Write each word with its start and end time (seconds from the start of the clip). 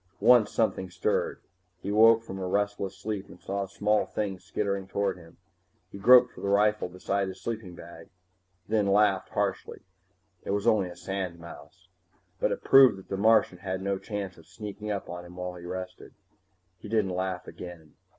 Once 0.19 0.49
something 0.49 0.89
stirred. 0.89 1.39
He 1.79 1.91
woke 1.91 2.23
from 2.23 2.39
a 2.39 2.47
restless 2.47 2.97
sleep 2.97 3.27
and 3.29 3.39
saw 3.39 3.65
a 3.65 3.69
small 3.69 4.07
thing 4.07 4.39
skittering 4.39 4.87
toward 4.87 5.15
him. 5.15 5.37
He 5.91 5.99
groped 5.99 6.31
for 6.33 6.41
the 6.41 6.49
rifle 6.49 6.89
beside 6.89 7.27
his 7.27 7.39
sleeping 7.39 7.75
bag, 7.75 8.09
then 8.67 8.87
laughed 8.87 9.29
harshly. 9.29 9.83
It 10.43 10.49
was 10.49 10.65
only 10.65 10.89
a 10.89 10.95
sandmouse. 10.95 11.89
But 12.39 12.51
it 12.51 12.63
proved 12.63 12.97
that 12.97 13.09
the 13.09 13.15
Martian 13.15 13.59
had 13.59 13.83
no 13.83 13.99
chance 13.99 14.39
of 14.39 14.47
sneaking 14.47 14.89
up 14.89 15.07
on 15.07 15.23
him 15.23 15.35
while 15.35 15.53
he 15.53 15.65
rested. 15.65 16.15
He 16.79 16.89
didn't 16.89 17.11
laugh 17.13 17.47
again. 17.47 17.93